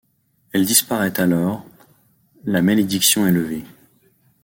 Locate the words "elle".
0.51-0.65